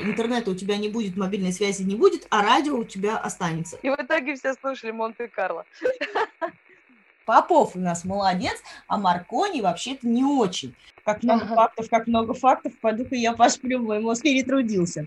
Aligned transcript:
интернета 0.00 0.50
у 0.50 0.54
тебя 0.54 0.76
не 0.76 0.88
будет, 0.88 1.16
мобильной 1.16 1.52
связи 1.52 1.82
не 1.82 1.94
будет, 1.94 2.26
а 2.30 2.42
радио 2.42 2.76
у 2.76 2.84
тебя 2.84 3.18
останется. 3.18 3.78
И 3.82 3.90
в 3.90 3.94
итоге 3.94 4.34
все 4.34 4.54
слушали 4.54 4.90
Монте-Карло. 4.90 5.64
Попов 7.24 7.76
у 7.76 7.78
нас 7.78 8.04
молодец, 8.04 8.60
а 8.88 8.98
Маркони 8.98 9.60
вообще-то 9.60 10.08
не 10.08 10.24
очень. 10.24 10.74
Как 11.04 11.22
много 11.22 11.44
ага. 11.44 11.54
фактов, 11.54 11.88
как 11.88 12.06
много 12.06 12.34
фактов, 12.34 12.72
пойду-ка 12.80 13.14
я 13.14 13.32
посплю, 13.32 13.80
мой 13.80 14.00
мозг 14.00 14.22
перетрудился. 14.22 15.06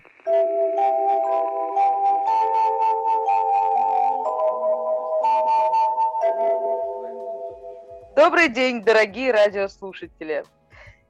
Добрый 8.16 8.48
день, 8.48 8.82
дорогие 8.82 9.32
радиослушатели. 9.32 10.44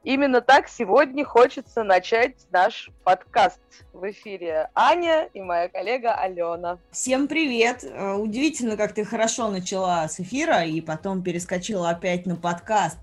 Именно 0.04 0.42
так 0.42 0.68
сегодня 0.68 1.24
хочется 1.24 1.82
начать 1.82 2.34
наш 2.52 2.90
подкаст. 3.04 3.58
В 3.94 4.10
эфире 4.10 4.68
Аня 4.74 5.30
и 5.32 5.40
моя 5.40 5.68
коллега 5.70 6.12
Алена. 6.14 6.78
Всем 6.90 7.26
привет! 7.26 7.84
Э, 7.84 8.12
удивительно, 8.12 8.76
как 8.76 8.92
ты 8.92 9.06
хорошо 9.06 9.50
начала 9.50 10.06
с 10.06 10.20
эфира 10.20 10.62
и 10.62 10.82
потом 10.82 11.22
перескочила 11.22 11.88
опять 11.88 12.26
на 12.26 12.36
подкаст. 12.36 12.98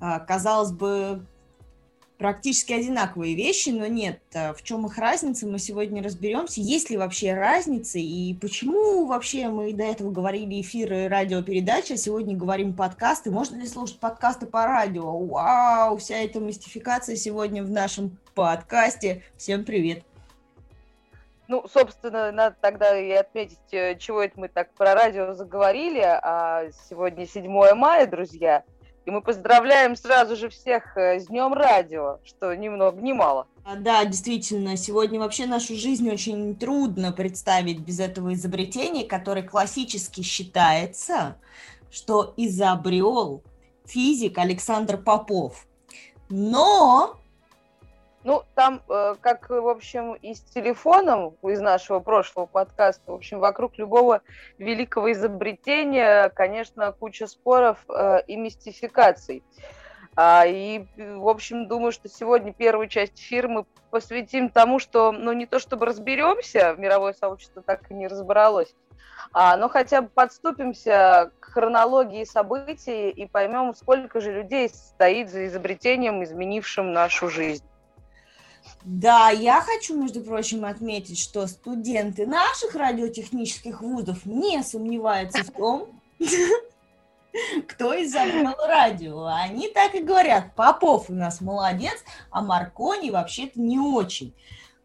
Э, 0.00 0.20
казалось 0.24 0.70
бы, 0.70 1.26
практически 2.18 2.72
одинаковые 2.72 3.34
вещи, 3.34 3.70
но 3.70 3.86
нет, 3.86 4.20
э, 4.32 4.52
в 4.52 4.62
чем 4.62 4.86
их 4.86 4.98
разница, 4.98 5.46
мы 5.46 5.58
сегодня 5.58 6.02
разберемся. 6.02 6.60
Есть 6.60 6.90
ли 6.90 6.96
вообще 6.96 7.34
разница 7.34 7.98
и 7.98 8.34
почему 8.34 9.06
вообще 9.06 9.48
мы 9.48 9.72
до 9.72 9.84
этого 9.84 10.10
говорили 10.10 10.60
эфиры 10.60 11.08
радиопередачи, 11.08 11.92
а 11.92 11.96
сегодня 11.96 12.36
говорим 12.36 12.74
подкасты. 12.74 13.30
Можно 13.30 13.56
ли 13.56 13.66
слушать 13.66 13.98
подкасты 13.98 14.46
по 14.46 14.66
радио? 14.66 15.16
Вау, 15.18 15.98
вся 15.98 16.16
эта 16.16 16.40
мистификация 16.40 17.16
сегодня 17.16 17.62
в 17.62 17.70
нашем 17.70 18.18
подкасте. 18.34 19.22
Всем 19.36 19.64
привет! 19.64 20.02
Ну, 21.48 21.64
собственно, 21.72 22.32
надо 22.32 22.56
тогда 22.60 22.98
и 22.98 23.12
отметить, 23.12 23.58
э, 23.70 23.96
чего 23.98 24.22
это 24.22 24.40
мы 24.40 24.48
так 24.48 24.72
про 24.72 24.94
радио 24.94 25.32
заговорили. 25.32 26.00
А 26.02 26.64
сегодня 26.88 27.26
7 27.26 27.74
мая, 27.74 28.06
друзья– 28.06 28.64
и 29.06 29.10
мы 29.10 29.22
поздравляем 29.22 29.94
сразу 29.96 30.34
же 30.36 30.48
всех 30.48 30.96
э, 30.96 31.20
с 31.20 31.26
Днем 31.26 31.54
Радио, 31.54 32.18
что 32.24 32.54
ни 32.54 32.68
много 32.68 33.00
ни 33.00 33.12
мало. 33.12 33.46
А, 33.64 33.76
да, 33.76 34.04
действительно, 34.04 34.76
сегодня 34.76 35.20
вообще 35.20 35.46
нашу 35.46 35.76
жизнь 35.76 36.10
очень 36.10 36.56
трудно 36.56 37.12
представить 37.12 37.78
без 37.78 38.00
этого 38.00 38.34
изобретения, 38.34 39.04
которое 39.04 39.42
классически 39.42 40.22
считается, 40.22 41.36
что 41.90 42.34
изобрел 42.36 43.42
физик 43.84 44.38
Александр 44.38 44.96
Попов. 44.96 45.66
Но 46.28 47.16
ну, 48.26 48.42
там, 48.56 48.82
э, 48.88 49.14
как, 49.20 49.48
в 49.50 49.68
общем, 49.68 50.14
и 50.14 50.34
с 50.34 50.40
телефоном 50.40 51.36
из 51.44 51.60
нашего 51.60 52.00
прошлого 52.00 52.46
подкаста, 52.46 53.12
в 53.12 53.14
общем, 53.14 53.38
вокруг 53.38 53.78
любого 53.78 54.20
великого 54.58 55.12
изобретения, 55.12 56.28
конечно, 56.30 56.90
куча 56.90 57.28
споров 57.28 57.78
э, 57.88 58.22
и 58.26 58.34
мистификаций. 58.36 59.44
А, 60.16 60.44
и, 60.44 60.86
в 60.96 61.28
общем, 61.28 61.68
думаю, 61.68 61.92
что 61.92 62.08
сегодня 62.08 62.52
первую 62.52 62.88
часть 62.88 63.16
фирмы 63.16 63.64
посвятим 63.92 64.50
тому, 64.50 64.80
что, 64.80 65.12
ну, 65.12 65.32
не 65.32 65.46
то 65.46 65.60
чтобы 65.60 65.86
разберемся, 65.86 66.74
мировое 66.76 67.12
сообщество 67.12 67.62
так 67.62 67.88
и 67.92 67.94
не 67.94 68.08
разобралось, 68.08 68.74
а, 69.32 69.56
но 69.56 69.68
хотя 69.68 70.02
бы 70.02 70.08
подступимся 70.08 71.30
к 71.38 71.52
хронологии 71.52 72.24
событий 72.24 73.08
и 73.08 73.26
поймем, 73.26 73.72
сколько 73.72 74.20
же 74.20 74.32
людей 74.32 74.68
стоит 74.68 75.30
за 75.30 75.46
изобретением, 75.46 76.24
изменившим 76.24 76.92
нашу 76.92 77.28
жизнь. 77.28 77.64
Да, 78.88 79.30
я 79.30 79.62
хочу, 79.62 80.00
между 80.00 80.20
прочим, 80.20 80.64
отметить, 80.64 81.18
что 81.18 81.48
студенты 81.48 82.24
наших 82.24 82.76
радиотехнических 82.76 83.80
вузов 83.82 84.24
не 84.24 84.62
сомневаются 84.62 85.42
в 85.42 85.50
том, 85.50 86.00
кто 87.66 88.00
изобрел 88.00 88.54
радио. 88.68 89.24
Они 89.26 89.66
так 89.66 89.96
и 89.96 90.04
говорят, 90.04 90.54
Попов 90.54 91.10
у 91.10 91.14
нас 91.14 91.40
молодец, 91.40 91.96
а 92.30 92.42
Маркони 92.42 93.10
вообще-то 93.10 93.60
не 93.60 93.80
очень 93.80 94.32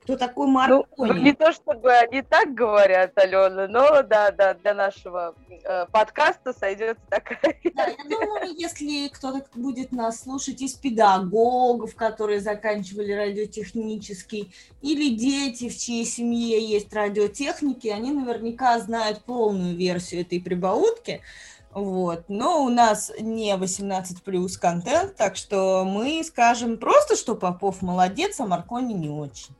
кто 0.03 0.17
такой 0.17 0.47
Маркони. 0.47 0.85
Ну, 0.97 1.13
не 1.13 1.33
то 1.33 1.51
чтобы 1.51 1.91
они 1.91 2.23
так 2.23 2.53
говорят, 2.53 3.11
Алена, 3.17 3.67
но 3.67 4.01
да, 4.01 4.31
да, 4.31 4.55
для 4.55 4.73
нашего 4.73 5.35
э, 5.49 5.85
подкаста 5.91 6.53
сойдет 6.53 6.97
такая. 7.09 7.39
Да, 7.73 7.85
я 7.85 8.03
думаю, 8.03 8.53
если 8.57 9.07
кто-то 9.07 9.45
будет 9.55 9.91
нас 9.91 10.21
слушать 10.21 10.61
из 10.61 10.73
педагогов, 10.73 11.95
которые 11.95 12.41
заканчивали 12.41 13.13
радиотехнический, 13.13 14.53
или 14.81 15.15
дети, 15.15 15.69
в 15.69 15.77
чьей 15.77 16.05
семье 16.05 16.59
есть 16.61 16.93
радиотехники, 16.93 17.87
они 17.87 18.11
наверняка 18.11 18.77
знают 18.79 19.23
полную 19.23 19.75
версию 19.75 20.21
этой 20.21 20.41
прибаутки. 20.41 21.21
Вот. 21.71 22.25
Но 22.27 22.65
у 22.65 22.69
нас 22.69 23.11
не 23.19 23.55
18 23.55 24.23
плюс 24.23 24.57
контент, 24.57 25.15
так 25.15 25.37
что 25.37 25.85
мы 25.85 26.23
скажем 26.23 26.77
просто, 26.77 27.15
что 27.15 27.35
Попов 27.35 27.81
молодец, 27.81 28.39
а 28.39 28.45
Маркони 28.45 28.93
не 28.93 29.09
очень. 29.09 29.55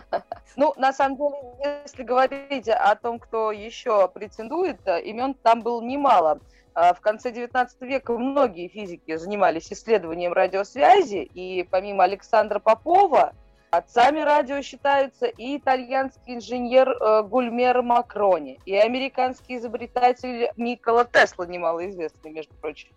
Ну, 0.56 0.72
на 0.76 0.92
самом 0.92 1.18
деле, 1.18 1.82
если 1.84 2.02
говорить 2.02 2.68
о 2.68 2.94
том, 2.96 3.18
кто 3.18 3.52
еще 3.52 4.08
претендует, 4.08 4.78
э, 4.86 5.02
имен 5.02 5.34
там 5.34 5.62
было 5.62 5.82
немало. 5.82 6.40
А 6.74 6.94
в 6.94 7.00
конце 7.00 7.30
XIX 7.30 7.68
века 7.80 8.16
многие 8.16 8.68
физики 8.68 9.16
занимались 9.16 9.72
исследованием 9.72 10.32
радиосвязи, 10.32 11.22
и 11.22 11.62
помимо 11.62 12.04
Александра 12.04 12.58
Попова, 12.58 13.34
Отцами 13.76 14.20
радио 14.20 14.62
считаются 14.62 15.26
и 15.26 15.58
итальянский 15.58 16.36
инженер 16.36 16.88
э, 16.88 17.22
Гульмер 17.24 17.82
Макрони, 17.82 18.58
и 18.64 18.74
американский 18.74 19.58
изобретатель 19.58 20.50
Никола 20.56 21.04
Тесла, 21.04 21.44
немалоизвестный, 21.44 22.30
между 22.30 22.54
прочим, 22.54 22.88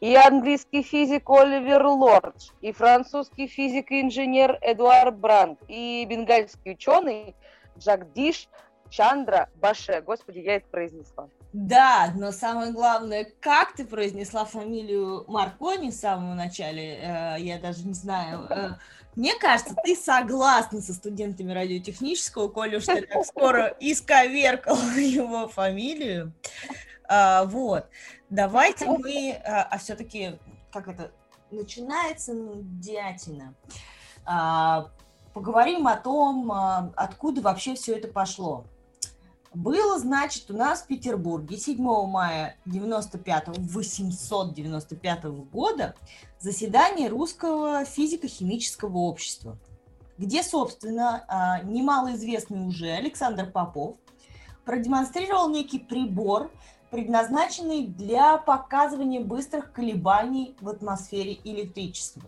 и 0.00 0.14
английский 0.14 0.82
физик 0.82 1.30
Оливер 1.30 1.86
Лордж, 1.86 2.50
и 2.60 2.72
французский 2.72 3.46
физик 3.46 3.90
и 3.90 4.02
инженер 4.02 4.58
Эдуард 4.60 5.16
Бранк, 5.16 5.58
и 5.68 6.04
бенгальский 6.06 6.72
ученый 6.72 7.34
Джагдиш 7.78 8.50
Чандра 8.90 9.48
Баше. 9.54 10.02
Господи, 10.02 10.40
я 10.40 10.56
это 10.56 10.66
произнесла. 10.68 11.28
Да, 11.54 12.12
но 12.14 12.30
самое 12.30 12.72
главное, 12.72 13.26
как 13.40 13.74
ты 13.74 13.86
произнесла 13.86 14.44
фамилию 14.44 15.24
Маркони 15.28 15.88
в 15.88 15.94
самом 15.94 16.36
начале, 16.36 16.98
э, 17.00 17.36
я 17.38 17.58
даже 17.58 17.86
не 17.86 17.94
знаю. 17.94 18.76
Мне 19.16 19.34
кажется, 19.34 19.74
ты 19.82 19.96
согласна 19.96 20.82
со 20.82 20.92
студентами 20.92 21.50
радиотехнического, 21.50 22.48
коли 22.48 22.76
уж 22.76 22.84
ты 22.84 23.00
так 23.00 23.24
скоро 23.24 23.74
исковеркал 23.80 24.76
его 24.96 25.48
фамилию. 25.48 26.34
А, 27.08 27.44
вот. 27.44 27.86
Давайте 28.28 28.84
мы, 28.84 29.32
а, 29.32 29.62
а 29.62 29.78
все-таки, 29.78 30.38
как 30.70 30.88
это, 30.88 31.12
начинается 31.50 32.34
дятина. 32.34 33.54
А, 34.26 34.90
поговорим 35.32 35.88
о 35.88 35.96
том, 35.96 36.52
а, 36.52 36.92
откуда 36.94 37.40
вообще 37.40 37.74
все 37.74 37.96
это 37.96 38.08
пошло. 38.08 38.66
Было, 39.56 39.98
значит, 39.98 40.50
у 40.50 40.54
нас 40.54 40.82
в 40.82 40.86
Петербурге 40.86 41.56
7 41.56 41.78
мая 41.78 42.58
95 42.66 43.56
895 43.56 45.24
года 45.50 45.94
заседание 46.38 47.08
Русского 47.08 47.86
физико-химического 47.86 48.98
общества, 48.98 49.56
где, 50.18 50.42
собственно, 50.42 51.24
а, 51.26 51.62
немалоизвестный 51.62 52.66
уже 52.66 52.90
Александр 52.90 53.50
Попов 53.50 53.96
продемонстрировал 54.66 55.48
некий 55.48 55.78
прибор, 55.78 56.50
предназначенный 56.90 57.86
для 57.86 58.36
показывания 58.36 59.20
быстрых 59.20 59.72
колебаний 59.72 60.54
в 60.60 60.68
атмосфере 60.68 61.38
электричества. 61.44 62.24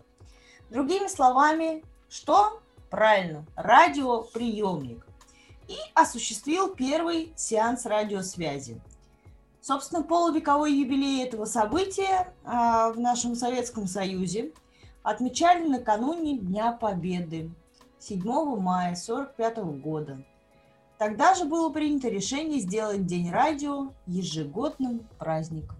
Другими 0.71 1.05
словами, 1.05 1.83
что? 2.09 2.59
Правильно, 2.89 3.45
радиоприемник 3.55 5.05
и 5.69 5.77
осуществил 5.93 6.73
первый 6.73 7.31
сеанс 7.35 7.85
радиосвязи. 7.85 8.81
Собственно, 9.61 10.01
полувековой 10.01 10.73
юбилей 10.73 11.23
этого 11.23 11.45
события 11.45 12.33
а, 12.43 12.91
в 12.91 12.99
нашем 12.99 13.35
Советском 13.35 13.85
Союзе 13.85 14.51
отмечали 15.03 15.67
накануне 15.67 16.39
Дня 16.39 16.71
Победы, 16.71 17.51
7 17.99 18.23
мая 18.59 18.95
1945 18.95 19.57
года. 19.79 20.23
Тогда 20.97 21.35
же 21.35 21.45
было 21.45 21.69
принято 21.69 22.09
решение 22.09 22.59
сделать 22.59 23.05
День 23.05 23.31
радио 23.31 23.93
ежегодным 24.07 25.07
праздником. 25.19 25.77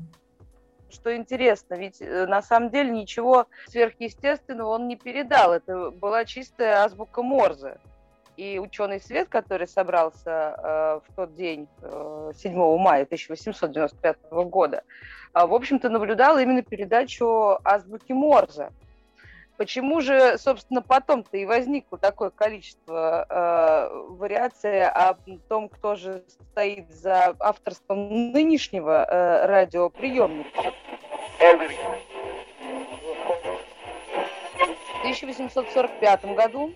Что 0.91 1.15
интересно, 1.15 1.75
ведь 1.75 2.01
э, 2.01 2.25
на 2.27 2.41
самом 2.41 2.69
деле 2.69 2.91
ничего 2.91 3.47
сверхъестественного 3.67 4.69
он 4.69 4.87
не 4.87 4.95
передал. 4.95 5.53
Это 5.53 5.91
была 5.91 6.25
чистая 6.25 6.83
азбука 6.83 7.21
Морзе 7.21 7.79
и 8.39 8.57
ученый 8.57 9.01
свет, 9.01 9.27
который 9.27 9.67
собрался 9.67 10.55
э, 10.57 10.99
в 11.05 11.15
тот 11.15 11.35
день, 11.35 11.67
э, 11.81 12.31
7 12.37 12.77
мая 12.77 13.03
1895 13.03 14.17
года, 14.45 14.83
э, 15.33 15.45
в 15.45 15.53
общем-то 15.53 15.89
наблюдал 15.89 16.37
именно 16.39 16.61
передачу 16.61 17.59
азбуки 17.65 18.13
Морзе. 18.13 18.71
Почему 19.57 19.99
же, 19.99 20.37
собственно, 20.37 20.81
потом-то 20.81 21.35
и 21.35 21.43
возникло 21.45 21.97
такое 21.97 22.29
количество 22.29 23.25
э, 23.29 23.89
вариаций 24.13 24.87
о 24.87 25.17
том, 25.49 25.67
кто 25.67 25.95
же 25.95 26.23
стоит 26.51 26.89
за 26.89 27.35
авторством 27.41 28.31
нынешнего 28.31 29.03
э, 29.03 29.47
радиоприемника? 29.47 30.71
В 34.57 35.01
1845 35.01 36.35
году 36.35 36.73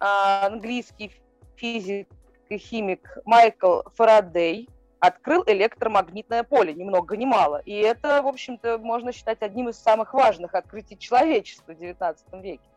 английский 0.00 1.12
физик 1.56 2.08
и 2.48 2.58
химик 2.58 3.18
Майкл 3.24 3.82
Фарадей 3.94 4.68
открыл 4.98 5.44
электромагнитное 5.46 6.42
поле, 6.42 6.74
ни 6.74 6.84
много 6.84 7.16
ни 7.16 7.24
мало. 7.24 7.62
И 7.64 7.72
это, 7.72 8.22
в 8.22 8.26
общем-то, 8.26 8.78
можно 8.78 9.12
считать 9.12 9.42
одним 9.42 9.68
из 9.68 9.78
самых 9.78 10.12
важных 10.14 10.54
открытий 10.54 10.98
человечества 10.98 11.72
в 11.72 11.80
XIX 11.80 12.16
веке. 12.42 12.68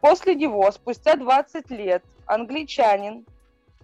После 0.00 0.34
него, 0.34 0.70
спустя 0.72 1.16
20 1.16 1.70
лет, 1.70 2.02
англичанин 2.26 3.24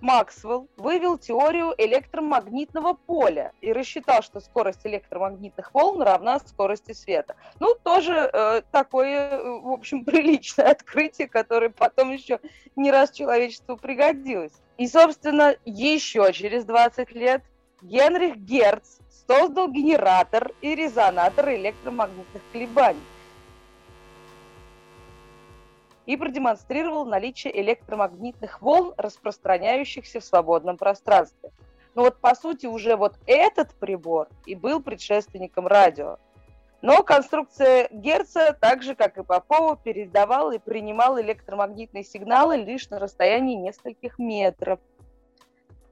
Максвелл 0.00 0.69
вывел 0.76 1.19
теорию 1.19 1.75
электромагнитного 1.76 2.94
поля 2.94 3.52
и 3.61 3.73
рассчитал, 3.73 4.23
что 4.23 4.41
скорость 4.41 4.87
электромагнитных 4.87 5.75
волн 5.75 6.02
равна 6.02 6.38
скорости 6.41 6.93
света. 6.93 7.37
Ну, 7.61 7.75
тоже 7.82 8.31
э, 8.32 8.62
такое, 8.73 9.31
э, 9.31 9.61
в 9.61 9.70
общем, 9.70 10.05
приличное 10.06 10.70
открытие, 10.70 11.29
которое 11.29 11.70
потом 11.70 12.11
еще 12.11 12.41
не 12.76 12.91
раз 12.91 13.11
человечеству 13.11 13.76
пригодилось. 13.76 14.52
И, 14.79 14.87
собственно, 14.88 15.55
еще 15.64 16.32
через 16.32 16.64
20 16.64 17.12
лет 17.12 17.43
Генрих 17.82 18.37
Герц 18.37 18.99
создал 19.26 19.69
генератор 19.69 20.52
и 20.61 20.75
резонатор 20.75 21.50
электромагнитных 21.50 22.43
колебаний 22.52 23.00
и 26.06 26.17
продемонстрировал 26.17 27.05
наличие 27.05 27.58
электромагнитных 27.61 28.61
волн, 28.62 28.94
распространяющихся 28.97 30.20
в 30.20 30.25
свободном 30.25 30.76
пространстве. 30.76 31.50
Но 31.94 32.02
вот 32.02 32.20
по 32.20 32.35
сути 32.35 32.67
уже 32.67 32.97
вот 32.97 33.17
этот 33.26 33.75
прибор 33.75 34.29
и 34.47 34.55
был 34.55 34.81
предшественником 34.81 35.67
радио. 35.67 36.19
Но 36.82 37.02
конструкция 37.02 37.88
Герца, 37.91 38.56
так 38.58 38.82
же 38.82 38.94
как 38.94 39.19
и 39.19 39.23
Попова, 39.23 39.76
передавала 39.76 40.52
и 40.52 40.58
принимала 40.58 41.20
электромагнитные 41.20 42.05
сигналы 42.05 42.56
лишь 42.56 42.88
на 42.88 42.99
расстоянии 42.99 43.56
нескольких 43.56 44.19
метров. 44.19 44.81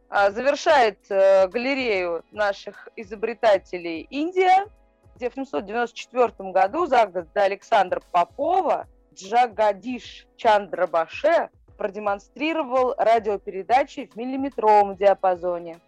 А, 0.08 0.30
завершает 0.30 0.98
э, 1.10 1.46
галерею 1.48 2.24
наших 2.32 2.88
изобретателей 2.96 4.06
Индия, 4.08 4.66
где 5.14 5.28
в 5.28 5.34
794 5.34 6.50
году 6.52 6.86
за 6.86 7.06
год 7.06 7.30
до 7.34 7.42
Александра 7.42 8.00
Попова 8.10 8.86
Джагадиш 9.18 10.26
Чандра 10.36 10.86
Баше 10.86 11.50
продемонстрировал 11.76 12.94
радиопередачи 12.96 14.06
в 14.06 14.16
миллиметровом 14.16 14.96
диапазоне. 14.96 15.78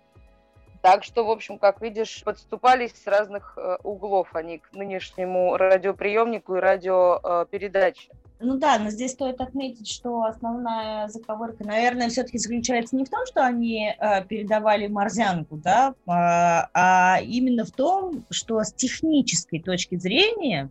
Так 0.82 1.04
что, 1.04 1.24
в 1.24 1.30
общем, 1.30 1.58
как 1.58 1.82
видишь, 1.82 2.22
подступались 2.24 2.92
с 2.92 3.06
разных 3.06 3.54
э, 3.56 3.76
углов 3.82 4.34
они 4.34 4.58
к 4.58 4.72
нынешнему 4.72 5.56
радиоприемнику 5.56 6.56
и 6.56 6.60
радиопередаче. 6.60 8.08
Ну 8.42 8.56
да, 8.56 8.78
но 8.78 8.88
здесь 8.88 9.12
стоит 9.12 9.42
отметить, 9.42 9.90
что 9.90 10.22
основная 10.22 11.08
заковырка, 11.08 11.62
наверное, 11.64 12.08
все-таки 12.08 12.38
заключается 12.38 12.96
не 12.96 13.04
в 13.04 13.10
том, 13.10 13.26
что 13.26 13.44
они 13.44 13.94
э, 13.94 14.24
передавали 14.24 14.86
морзянку, 14.86 15.58
да, 15.58 15.90
э, 15.90 15.92
а 16.06 17.18
именно 17.22 17.66
в 17.66 17.70
том, 17.70 18.24
что 18.30 18.62
с 18.64 18.72
технической 18.72 19.60
точки 19.60 19.96
зрения, 19.96 20.70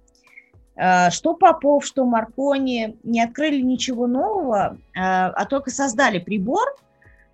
что 1.11 1.33
Попов, 1.33 1.85
что 1.85 2.05
Маркони 2.05 2.97
не 3.03 3.21
открыли 3.21 3.61
ничего 3.61 4.07
нового, 4.07 4.77
э, 4.77 4.99
а 5.01 5.45
только 5.45 5.71
создали 5.71 6.19
прибор, 6.19 6.65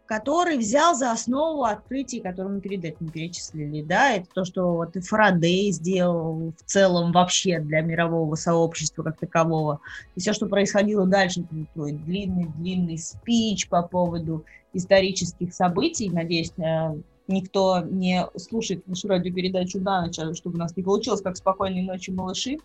который 0.06 0.57
взял 0.57 0.95
за 0.95 1.12
основу 1.12 1.63
открытий, 1.63 2.19
которые 2.19 2.56
мы 2.56 2.62
перед 2.62 2.83
этим 2.86 3.09
перечислили, 3.09 3.81
да, 3.81 4.13
это 4.13 4.27
то, 4.33 4.45
что 4.45 4.74
вот 4.74 4.95
и 4.95 5.01
Фарадей 5.01 5.71
сделал 5.71 6.53
в 6.57 6.63
целом 6.63 7.12
вообще 7.12 7.59
для 7.59 7.81
мирового 7.81 8.36
сообщества 8.36 9.03
как 9.03 9.19
такового, 9.19 9.80
и 10.15 10.19
все, 10.19 10.33
что 10.33 10.48
происходило 10.48 11.06
дальше, 11.06 11.45
твой 11.74 11.94
длинный-длинный 11.94 12.98
спич 12.98 13.68
по 13.68 13.81
поводу 13.81 14.45
исторических 14.74 15.53
событий, 15.53 16.09
надеюсь, 16.09 16.51
э, 16.57 16.95
никто 17.27 17.80
не 17.80 18.27
слушает 18.38 18.88
нашу 18.88 19.07
радиопередачу 19.07 19.80
на 19.80 20.06
ночь, 20.06 20.19
а 20.19 20.33
чтобы 20.36 20.56
у 20.56 20.59
нас 20.59 20.75
не 20.77 20.83
получилось, 20.83 21.21
как 21.21 21.38
«Спокойной 21.38 21.81
ночи, 21.81 22.12
малыши», 22.12 22.57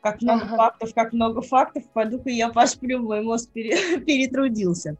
как 0.00 0.22
много 0.22 0.44
ага. 0.44 0.56
фактов, 0.56 0.94
как 0.94 1.12
много 1.12 1.42
фактов, 1.42 1.84
пойду-ка 1.92 2.30
я 2.30 2.48
посплю, 2.50 3.02
мой 3.02 3.20
мозг 3.22 3.50
пере, 3.52 3.98
перетрудился. 4.06 4.96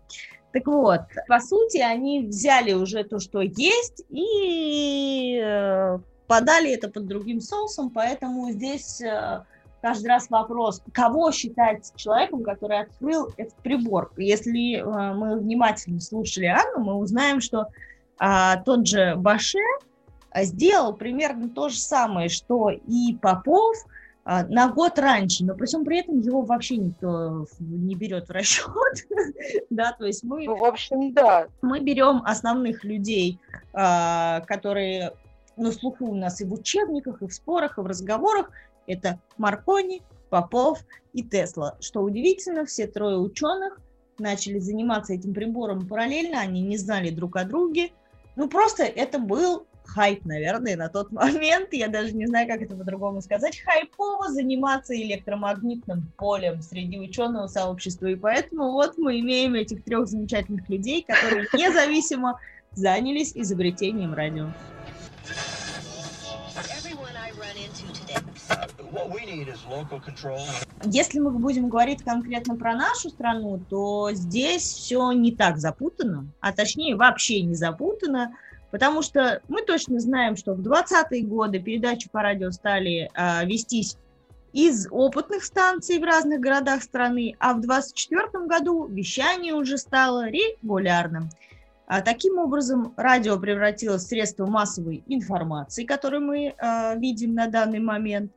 Так 0.53 0.67
вот, 0.67 1.01
по 1.29 1.41
сути, 1.41 1.79
они 1.79 2.23
взяли 2.23 2.73
уже 2.73 3.05
то, 3.05 3.19
что 3.19 3.41
есть, 3.43 4.05
и 4.09 5.39
э, 5.41 5.99
подали 6.27 6.75
это 6.75 6.89
под 6.89 7.07
другим 7.07 7.41
соусом, 7.41 7.91
поэтому 7.91 8.51
здесь 8.51 9.01
э, 9.01 9.45
каждый 9.83 10.07
раз 10.07 10.31
вопрос, 10.31 10.83
кого 10.93 11.33
считать 11.33 11.93
человеком, 11.97 12.43
который 12.43 12.81
открыл 12.81 13.29
этот 13.37 13.57
прибор. 13.57 14.11
Если 14.17 14.79
э, 14.79 15.15
мы 15.15 15.39
внимательно 15.39 16.01
слушали 16.01 16.47
Анну, 16.47 16.83
мы 16.83 16.95
узнаем, 16.95 17.41
что 17.41 17.67
а, 18.21 18.57
тот 18.57 18.87
же 18.87 19.15
Баше 19.17 19.59
сделал 20.35 20.95
примерно 20.95 21.51
то 21.51 21.69
же 21.69 21.79
самое, 21.79 22.29
что 22.29 22.71
и 22.71 23.15
Попов– 23.21 23.77
на 24.29 24.69
год 24.69 24.99
раньше, 24.99 25.43
но 25.43 25.55
при 25.55 25.65
всем 25.65 25.87
при 25.87 26.01
этом 26.01 26.21
его 26.21 26.43
вообще 26.43 26.77
никто 26.77 27.47
не 27.59 27.95
берет 27.95 28.29
в 28.29 28.31
расчет, 28.31 28.69
да, 29.71 29.93
то 29.99 30.05
есть 30.05 30.23
мы... 30.23 30.45
Ну, 30.45 30.57
в 30.57 30.65
общем, 30.67 31.15
да. 31.15 31.47
Мы 31.63 31.81
берем 31.81 32.21
основных 32.27 32.85
людей, 32.85 33.39
а, 33.73 34.41
которые 34.41 35.15
на 35.57 35.73
слуху 35.73 36.07
у 36.07 36.15
нас 36.15 36.43
и 36.43 36.45
в 36.45 36.53
учебниках, 36.53 37.23
и 37.23 37.27
в 37.27 37.33
спорах, 37.33 37.79
и 37.79 37.81
в 37.81 37.87
разговорах, 37.87 38.51
это 38.87 39.19
Маркони, 39.39 40.03
Попов 40.29 40.81
и 41.15 41.23
Тесла. 41.23 41.77
Что 41.81 42.03
удивительно, 42.03 42.67
все 42.67 42.87
трое 42.87 43.17
ученых 43.19 43.81
начали 44.19 44.59
заниматься 44.59 45.15
этим 45.15 45.33
прибором 45.33 45.89
параллельно, 45.89 46.41
они 46.41 46.61
не 46.61 46.77
знали 46.77 47.09
друг 47.09 47.37
о 47.37 47.45
друге, 47.45 47.93
ну 48.37 48.47
просто 48.49 48.83
это 48.83 49.19
был 49.19 49.67
хайп, 49.89 50.25
наверное, 50.25 50.77
на 50.77 50.89
тот 50.89 51.11
момент, 51.13 51.73
я 51.73 51.89
даже 51.89 52.13
не 52.13 52.27
знаю, 52.27 52.47
как 52.47 52.63
это 52.63 52.77
по-другому 52.77 53.21
сказать, 53.23 53.61
хайпово 53.61 54.29
заниматься 54.31 54.95
электромагнитным 54.95 56.13
полем 56.17 56.63
среди 56.63 56.99
ученого 56.99 57.47
сообщества. 57.47 58.07
И 58.07 58.17
поэтому 58.17 58.73
вот 58.73 58.99
мы 58.99 59.19
имеем 59.21 59.55
этих 59.55 59.83
трех 59.85 60.07
замечательных 60.07 60.69
людей, 60.69 61.05
которые 61.07 61.49
независимо 61.53 62.39
занялись 62.73 63.33
изобретением 63.35 64.15
радио. 64.15 64.49
Если 70.85 71.19
мы 71.19 71.31
будем 71.31 71.69
говорить 71.69 72.03
конкретно 72.03 72.57
про 72.57 72.75
нашу 72.75 73.11
страну, 73.11 73.61
то 73.69 74.11
здесь 74.13 74.63
все 74.63 75.13
не 75.13 75.33
так 75.33 75.59
запутано, 75.59 76.29
а 76.41 76.53
точнее 76.53 76.97
вообще 76.97 77.43
не 77.43 77.55
запутано. 77.55 78.35
Потому 78.71 79.03
что 79.03 79.41
мы 79.49 79.63
точно 79.63 79.99
знаем, 79.99 80.37
что 80.37 80.55
в 80.55 80.61
20-е 80.61 81.23
годы 81.23 81.59
передачи 81.59 82.09
по 82.11 82.23
радио 82.23 82.51
стали 82.51 83.11
а, 83.15 83.45
вестись 83.45 83.97
из 84.53 84.89
опытных 84.91 85.45
станций 85.45 85.99
в 85.99 86.05
разных 86.05 86.41
городах 86.41 86.83
страны, 86.83 87.35
а 87.39 87.55
в 87.55 87.61
24 87.61 88.47
году 88.47 88.87
вещание 88.87 89.55
уже 89.55 89.79
стало 89.79 90.29
регулярным. 90.29 91.31
А, 91.87 92.03
таким 92.03 92.39
образом, 92.39 92.93
радио 92.97 93.39
превратилось 93.39 94.05
в 94.05 94.09
средство 94.09 94.47
массовой 94.47 95.03
информации, 95.07 95.85
которую 95.85 96.23
мы 96.23 96.55
а, 96.59 96.95
видим 96.97 97.35
на 97.35 97.47
данный 97.47 97.81
момент. 97.81 98.31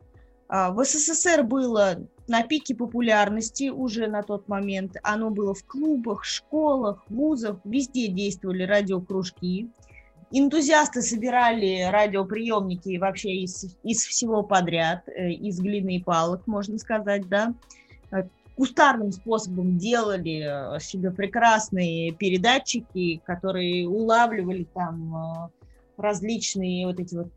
А, 0.48 0.72
в 0.72 0.84
СССР 0.86 1.44
было 1.44 1.98
на 2.30 2.44
пике 2.44 2.76
популярности 2.76 3.70
уже 3.70 4.08
на 4.08 4.24
тот 4.24 4.48
момент. 4.48 4.96
Оно 5.04 5.32
было 5.32 5.54
в 5.54 5.66
клубах, 5.66 6.24
школах, 6.24 7.04
вузах, 7.10 7.58
везде 7.66 8.08
действовали 8.08 8.64
радиокружки. 8.64 9.70
Энтузиасты 10.34 11.02
собирали 11.02 11.84
радиоприемники 11.92 12.98
вообще 12.98 13.32
из, 13.32 13.76
из 13.84 14.06
всего 14.06 14.44
подряд, 14.44 15.08
э, 15.10 15.32
из 15.32 15.60
глины 15.60 15.98
и 15.98 16.04
палок, 16.04 16.48
можно 16.48 16.78
сказать, 16.78 17.28
да. 17.28 17.54
Э, 18.12 18.24
кустарным 18.56 19.12
способом 19.12 19.78
делали 19.78 20.76
э, 20.76 20.80
себе 20.80 21.12
прекрасные 21.12 22.14
передатчики, 22.14 23.22
которые 23.26 23.90
улавливали 23.90 24.66
там 24.74 25.52
различные 25.98 26.88
вот 26.88 27.00
эти 27.00 27.14
вот 27.14 27.28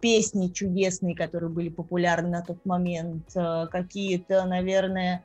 песни 0.00 0.48
чудесные, 0.48 1.16
которые 1.16 1.50
были 1.50 1.70
популярны 1.70 2.28
на 2.28 2.42
тот 2.42 2.64
момент, 2.64 3.32
какие-то, 3.32 4.44
наверное, 4.44 5.24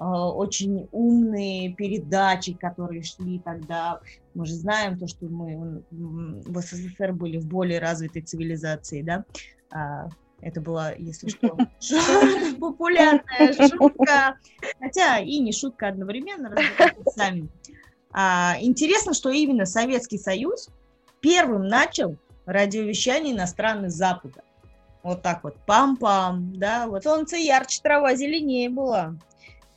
очень 0.00 0.88
умные 0.92 1.74
передачи, 1.74 2.54
которые 2.54 3.02
шли 3.02 3.38
тогда. 3.38 4.00
Мы 4.34 4.46
же 4.46 4.54
знаем 4.54 4.98
то, 4.98 5.06
что 5.06 5.26
мы 5.26 5.82
в 5.90 6.60
СССР 6.60 7.12
были 7.12 7.38
в 7.38 7.46
более 7.46 7.80
развитой 7.80 8.22
цивилизации, 8.22 9.02
да. 9.02 9.24
А, 9.70 10.08
Это 10.40 10.62
была, 10.62 10.92
если 10.92 11.28
что, 11.28 11.48
популярная 12.60 13.52
шутка. 13.68 14.36
Хотя 14.80 15.18
и 15.18 15.38
не 15.38 15.52
шутка 15.52 15.88
одновременно, 15.88 16.54
сами. 17.14 17.48
А, 18.12 18.56
интересно, 18.58 19.12
что 19.12 19.28
именно 19.28 19.66
Советский 19.66 20.18
Союз 20.18 20.70
первым 21.20 21.68
начал 21.68 22.16
радиовещание 22.46 23.34
иностранных 23.34 23.90
Запада. 23.90 24.42
Вот 25.02 25.22
так 25.22 25.44
вот, 25.44 25.56
пам-пам, 25.66 26.56
да, 26.56 26.86
вот 26.86 27.04
солнце 27.04 27.36
ярче, 27.36 27.80
трава 27.82 28.14
зеленее 28.14 28.68
была. 28.70 29.16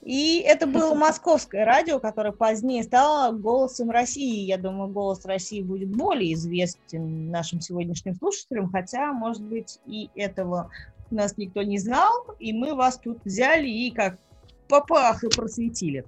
И 0.05 0.39
это 0.39 0.67
было 0.67 0.93
московское 0.95 1.63
радио, 1.63 1.97
которое 1.97 2.33
позднее 2.33 2.83
стало 2.83 3.31
голосом 3.31 3.89
России. 3.89 4.45
Я 4.45 4.57
думаю, 4.57 4.89
голос 4.89 5.25
России 5.25 5.61
будет 5.61 5.95
более 5.95 6.33
известен 6.33 7.31
нашим 7.31 7.61
сегодняшним 7.61 8.15
слушателям, 8.15 8.69
хотя, 8.69 9.13
может 9.13 9.43
быть, 9.43 9.79
и 9.85 10.09
этого 10.15 10.69
нас 11.09 11.37
никто 11.37 11.61
не 11.61 11.77
знал, 11.77 12.11
и 12.39 12.51
мы 12.51 12.75
вас 12.75 12.97
тут 12.97 13.23
взяли 13.23 13.69
и 13.69 13.91
как 13.91 14.17
попах 14.67 15.23
и 15.23 15.29
просветили. 15.29 16.03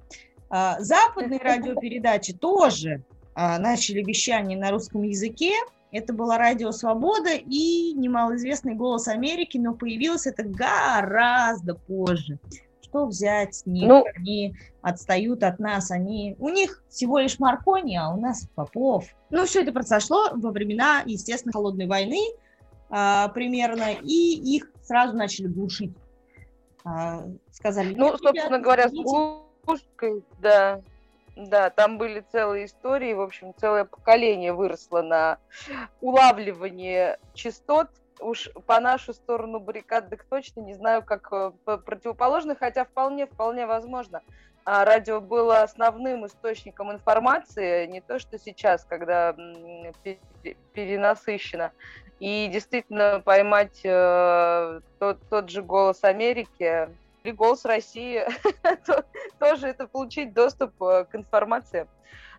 А, 0.50 0.78
западные 0.82 1.40
радиопередачи 1.44 2.34
тоже 2.34 3.02
а, 3.34 3.58
начали 3.60 4.04
вещание 4.04 4.58
на 4.58 4.72
русском 4.72 5.04
языке. 5.04 5.54
Это 5.94 6.12
была 6.12 6.38
радио 6.38 6.72
«Свобода» 6.72 7.30
и 7.34 7.94
немалоизвестный 7.94 8.74
«Голос 8.74 9.08
Америки», 9.08 9.58
но 9.58 9.74
появилось 9.74 10.28
это 10.28 10.44
гораздо 10.44 11.76
позже 11.76 12.40
что 12.96 13.08
взять 13.08 13.56
с 13.56 13.66
них? 13.66 13.88
Ну, 13.88 14.06
они 14.16 14.56
отстают 14.82 15.44
от 15.44 15.60
нас, 15.60 15.92
они... 15.92 16.36
У 16.40 16.48
них 16.48 16.82
всего 16.90 17.20
лишь 17.20 17.40
Маркони, 17.40 17.98
а 17.98 18.10
у 18.10 18.20
нас 18.20 18.48
Попов. 18.56 19.06
Ну, 19.30 19.46
все 19.46 19.64
это 19.64 19.74
произошло 19.74 20.30
во 20.34 20.52
времена, 20.52 21.04
естественно, 21.06 21.52
Холодной 21.52 21.88
войны 21.88 22.22
а, 22.90 23.28
примерно, 23.30 23.92
и 23.92 24.56
их 24.56 24.72
сразу 24.82 25.18
начали 25.18 25.48
глушить. 25.48 25.94
А, 26.86 27.26
сказали... 27.52 27.94
Ну, 27.96 28.18
собственно 28.18 28.60
говоря, 28.60 28.88
с 28.88 28.94
глушкой, 28.94 30.24
да, 30.40 30.82
да, 31.36 31.70
там 31.72 31.98
были 31.98 32.24
целые 32.32 32.68
истории, 32.68 33.14
в 33.14 33.22
общем, 33.22 33.54
целое 33.58 33.84
поколение 33.84 34.54
выросло 34.54 35.02
на 35.02 35.38
улавливание 36.00 37.20
частот, 37.34 37.90
уж 38.20 38.50
по 38.66 38.80
нашу 38.80 39.14
сторону 39.14 39.60
баррикад, 39.60 40.10
так 40.10 40.24
точно 40.26 40.62
не 40.62 40.74
знаю, 40.74 41.04
как 41.04 41.30
э, 41.32 41.52
противоположно, 41.66 42.56
хотя 42.56 42.86
вполне, 42.86 43.28
вполне 43.28 43.66
возможно. 43.66 44.22
А 44.64 44.84
радио 44.84 45.22
было 45.22 45.62
основным 45.62 46.26
источником 46.26 46.92
информации, 46.92 47.86
не 47.86 48.02
то 48.02 48.18
что 48.18 48.40
сейчас, 48.40 48.84
когда 48.84 49.36
перенасыщено. 50.74 51.72
И 52.20 52.48
действительно 52.48 53.22
поймать 53.24 53.82
э, 53.84 54.80
тот, 55.00 55.20
тот 55.30 55.50
же 55.50 55.62
голос 55.62 56.04
Америки 56.04 56.90
или 57.24 57.32
голос 57.32 57.66
России, 57.66 58.26
тоже 59.40 59.68
это 59.68 59.88
получить 59.88 60.34
доступ 60.34 60.82
э, 60.82 61.06
к 61.06 61.16
информации. 61.16 61.88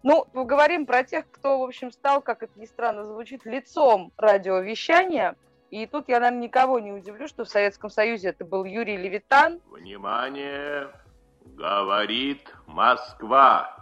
Ну, 0.02 0.25
поговорим 0.33 0.87
про 0.87 1.04
тех, 1.04 1.30
кто, 1.30 1.59
в 1.59 1.62
общем, 1.62 1.90
стал, 1.92 2.23
как 2.23 2.42
это 2.42 2.59
ни 2.59 2.66
странно 2.66 3.04
звучит, 3.04 3.45
лицом 3.45 4.12
радиовещания– 4.16 5.37
и 5.70 5.87
тут 5.87 6.08
я, 6.08 6.20
наверное, 6.20 6.44
никого 6.44 6.78
не 6.78 6.92
удивлю, 6.92 7.28
что 7.28 7.44
в 7.44 7.49
Советском 7.49 7.90
Союзе 7.90 8.28
это 8.28 8.44
был 8.44 8.64
Юрий 8.64 8.96
Левитан. 8.96 9.61
Внимание! 9.70 10.88
Говорит 11.44 12.52
Москва! 12.66 13.76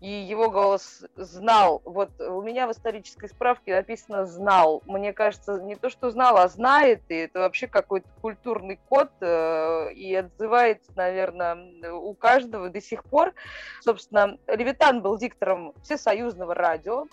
И 0.00 0.08
его 0.08 0.50
голос 0.50 1.04
знал. 1.14 1.82
Вот 1.84 2.18
у 2.20 2.40
меня 2.40 2.66
в 2.66 2.72
исторической 2.72 3.28
справке 3.28 3.74
написано 3.74 4.24
«знал». 4.24 4.82
Мне 4.86 5.12
кажется, 5.12 5.60
не 5.60 5.76
то, 5.76 5.90
что 5.90 6.10
знал, 6.10 6.38
а 6.38 6.48
знает. 6.48 7.02
И 7.10 7.14
это 7.14 7.40
вообще 7.40 7.66
какой-то 7.66 8.08
культурный 8.22 8.80
код. 8.88 9.10
Э, 9.20 9.92
и 9.92 10.14
отзывается, 10.14 10.90
наверное, 10.96 11.92
у 11.92 12.14
каждого 12.14 12.70
до 12.70 12.80
сих 12.80 13.04
пор. 13.04 13.34
Собственно, 13.80 14.38
Левитан 14.46 15.02
был 15.02 15.18
диктором 15.18 15.74
Всесоюзного 15.82 16.54
радио. 16.54 17.06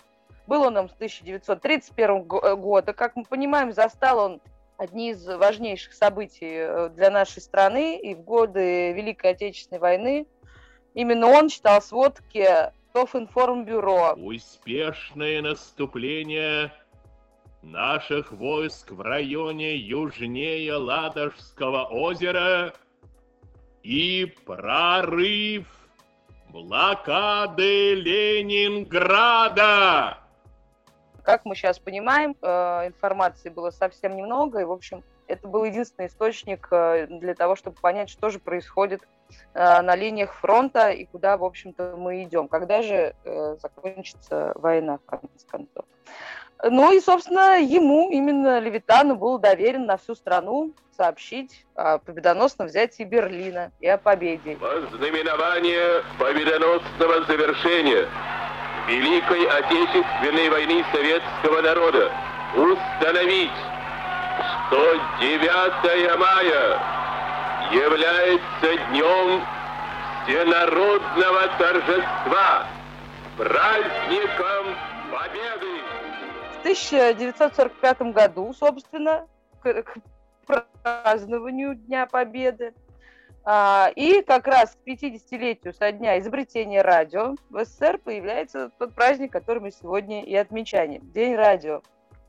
Был 0.48 0.62
он 0.62 0.72
нам 0.72 0.88
с 0.88 0.94
1931 0.94 2.16
э, 2.16 2.56
года. 2.56 2.94
Как 2.94 3.14
мы 3.16 3.24
понимаем, 3.24 3.70
застал 3.74 4.18
он 4.18 4.40
одни 4.78 5.10
из 5.10 5.26
важнейших 5.26 5.92
событий 5.92 6.50
э, 6.50 6.88
для 6.88 7.10
нашей 7.10 7.42
страны 7.42 7.98
и 7.98 8.14
в 8.14 8.22
годы 8.22 8.94
Великой 8.94 9.32
Отечественной 9.32 9.78
войны. 9.78 10.26
Именно 10.94 11.26
он 11.26 11.50
читал 11.50 11.82
сводки 11.82 12.48
Совинформбюро. 12.94 14.14
Успешное 14.14 15.42
наступление 15.42 16.72
наших 17.62 18.32
войск 18.32 18.92
в 18.92 19.02
районе 19.02 19.76
южнее 19.76 20.76
Ладожского 20.76 21.84
озера 21.84 22.72
и 23.82 24.34
прорыв 24.46 25.66
блокады 26.48 27.96
Ленинграда. 27.96 29.58
Как 31.28 31.44
мы 31.44 31.54
сейчас 31.54 31.78
понимаем, 31.78 32.34
э, 32.40 32.86
информации 32.86 33.50
было 33.50 33.68
совсем 33.68 34.16
немного, 34.16 34.60
и, 34.60 34.64
в 34.64 34.72
общем, 34.72 35.04
это 35.26 35.46
был 35.46 35.62
единственный 35.64 36.06
источник 36.06 36.66
э, 36.70 37.06
для 37.06 37.34
того, 37.34 37.54
чтобы 37.54 37.76
понять, 37.78 38.08
что 38.08 38.30
же 38.30 38.38
происходит 38.38 39.02
э, 39.52 39.82
на 39.82 39.94
линиях 39.94 40.32
фронта 40.32 40.88
и 40.88 41.04
куда, 41.04 41.36
в 41.36 41.44
общем-то, 41.44 41.96
мы 41.98 42.22
идем. 42.22 42.48
Когда 42.48 42.80
же 42.80 43.14
закончится 43.60 44.52
война, 44.54 44.96
в 44.96 45.04
конце 45.04 45.46
концов. 45.46 45.84
Ну 46.64 46.92
и, 46.92 47.00
собственно, 47.00 47.60
ему, 47.60 48.10
именно 48.10 48.58
Левитану, 48.58 49.14
был 49.14 49.38
доверен 49.38 49.84
на 49.84 49.98
всю 49.98 50.14
страну 50.14 50.72
сообщить 50.96 51.66
о 51.74 51.98
победоносном 51.98 52.68
взятии 52.68 53.02
Берлина 53.02 53.70
и 53.80 53.86
о 53.86 53.98
победе. 53.98 54.56
Знаменование 54.96 56.02
победоносного 56.18 57.26
завершения 57.26 58.08
Великой 58.88 59.44
Отечественной 59.44 60.48
войны 60.48 60.82
советского 60.90 61.60
народа 61.60 62.10
установить, 62.56 63.52
что 64.66 64.94
9 65.20 66.18
мая 66.18 66.80
является 67.70 68.76
днем 68.88 69.42
всенародного 70.24 71.48
торжества, 71.58 72.66
праздником 73.36 74.74
Победы. 75.12 75.82
В 76.56 76.60
1945 76.60 78.00
году, 78.12 78.54
собственно, 78.54 79.26
к, 79.62 79.84
празднованию 80.46 81.74
Дня 81.74 82.06
Победы, 82.06 82.72
и 83.96 84.22
как 84.26 84.46
раз 84.46 84.76
к 84.76 84.86
50-летию 84.86 85.72
со 85.72 85.90
дня 85.90 86.18
изобретения 86.18 86.82
радио 86.82 87.34
в 87.48 87.64
СССР 87.64 87.98
появляется 87.98 88.70
тот 88.78 88.94
праздник, 88.94 89.32
который 89.32 89.60
мы 89.60 89.70
сегодня 89.70 90.22
и 90.22 90.34
отмечаем. 90.34 91.00
День 91.12 91.34
радио, 91.34 91.80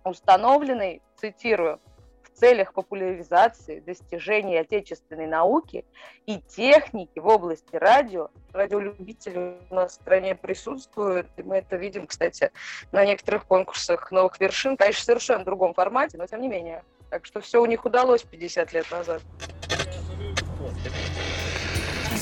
установленный, 0.05 1.01
цитирую, 1.17 1.81
в 2.23 2.39
целях 2.39 2.73
популяризации 2.73 3.81
достижений 3.81 4.57
отечественной 4.57 5.27
науки 5.27 5.83
и 6.25 6.39
техники 6.39 7.19
в 7.19 7.27
области 7.27 7.75
радио. 7.75 8.29
Радиолюбители 8.53 9.57
у 9.69 9.75
нас 9.75 9.91
в 9.91 9.95
стране 9.95 10.35
присутствуют, 10.35 11.27
и 11.35 11.43
мы 11.43 11.57
это 11.57 11.75
видим, 11.75 12.07
кстати, 12.07 12.51
на 12.93 13.05
некоторых 13.05 13.45
конкурсах 13.45 14.09
новых 14.11 14.39
вершин, 14.39 14.77
конечно, 14.77 15.01
в 15.01 15.05
совершенно 15.05 15.43
другом 15.43 15.73
формате, 15.73 16.17
но 16.17 16.27
тем 16.27 16.39
не 16.39 16.47
менее. 16.47 16.85
Так 17.09 17.25
что 17.25 17.41
все 17.41 17.61
у 17.61 17.65
них 17.65 17.83
удалось 17.83 18.23
50 18.23 18.71
лет 18.71 18.89
назад. 18.89 19.21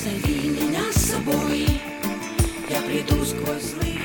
Позови 0.07 0.49
меня 0.51 0.89
с 0.93 1.11
собой, 1.11 1.67
я 2.69 2.81
приду 2.83 3.25
сквозь 3.25 3.61
злые 3.61 3.99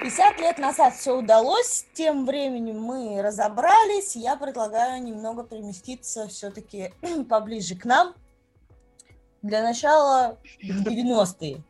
50 0.00 0.40
лет 0.40 0.58
назад 0.58 0.94
все 0.94 1.18
удалось, 1.18 1.84
тем 1.92 2.24
временем 2.24 2.80
мы 2.80 3.20
разобрались. 3.20 4.16
Я 4.16 4.36
предлагаю 4.36 5.02
немного 5.02 5.44
переместиться 5.44 6.28
все-таки 6.28 6.94
поближе 7.28 7.76
к 7.76 7.84
нам. 7.84 8.14
Для 9.42 9.62
начала 9.62 10.38
в 10.62 10.86
90-е. 10.86 11.62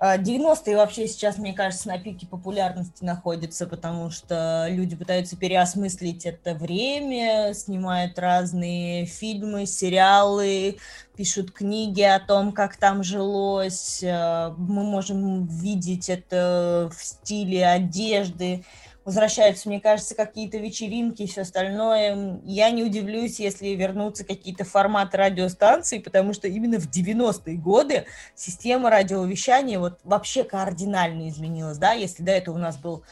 90-е 0.00 0.74
а, 0.74 0.78
вообще 0.78 1.06
сейчас, 1.06 1.38
мне 1.38 1.54
кажется, 1.54 1.88
на 1.88 1.98
пике 1.98 2.26
популярности 2.26 3.04
находятся, 3.04 3.66
потому 3.66 4.10
что 4.10 4.66
люди 4.68 4.96
пытаются 4.96 5.36
переосмыслить 5.36 6.26
это 6.26 6.54
время, 6.54 7.54
снимают 7.54 8.18
разные 8.18 9.06
фильмы, 9.06 9.66
сериалы, 9.66 10.78
пишут 11.16 11.52
книги 11.52 12.02
о 12.02 12.18
том, 12.18 12.52
как 12.52 12.76
там 12.76 13.04
жилось. 13.04 14.02
А, 14.04 14.54
мы 14.58 14.82
можем 14.82 15.46
видеть 15.46 16.08
это 16.08 16.90
в 16.92 17.02
стиле 17.02 17.64
одежды, 17.64 18.64
возвращаются, 19.04 19.68
мне 19.68 19.80
кажется, 19.80 20.14
какие-то 20.14 20.56
вечеринки 20.58 21.22
и 21.22 21.26
все 21.26 21.42
остальное. 21.42 22.40
Я 22.44 22.70
не 22.70 22.82
удивлюсь, 22.82 23.38
если 23.38 23.68
вернутся 23.68 24.24
какие-то 24.24 24.64
форматы 24.64 25.16
радиостанций, 25.16 26.00
потому 26.00 26.32
что 26.32 26.48
именно 26.48 26.78
в 26.78 26.90
90-е 26.90 27.56
годы 27.56 28.06
система 28.34 28.90
радиовещания 28.90 29.78
вот 29.78 30.00
вообще 30.04 30.44
кардинально 30.44 31.28
изменилась, 31.28 31.78
да, 31.78 31.92
если 31.92 32.22
до 32.22 32.32
этого 32.32 32.56
у 32.56 32.58
нас 32.58 32.78
был 32.78 33.04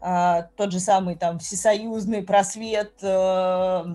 а, 0.00 0.48
тот 0.56 0.70
же 0.72 0.80
самый 0.80 1.16
там 1.16 1.38
всесоюзный 1.38 2.22
просвет, 2.22 2.92
а, 3.02 3.86